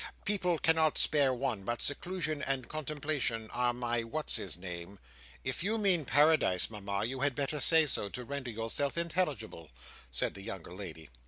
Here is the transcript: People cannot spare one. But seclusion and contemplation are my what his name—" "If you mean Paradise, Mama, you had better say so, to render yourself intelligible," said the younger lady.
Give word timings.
People 0.25 0.57
cannot 0.57 0.97
spare 0.97 1.31
one. 1.31 1.61
But 1.63 1.79
seclusion 1.79 2.41
and 2.41 2.67
contemplation 2.67 3.51
are 3.51 3.71
my 3.71 4.01
what 4.03 4.31
his 4.31 4.57
name—" 4.57 4.97
"If 5.43 5.63
you 5.63 5.77
mean 5.77 6.05
Paradise, 6.05 6.71
Mama, 6.71 7.05
you 7.05 7.19
had 7.19 7.35
better 7.35 7.59
say 7.59 7.85
so, 7.85 8.09
to 8.09 8.25
render 8.25 8.49
yourself 8.49 8.97
intelligible," 8.97 9.69
said 10.09 10.33
the 10.33 10.41
younger 10.41 10.73
lady. 10.73 11.11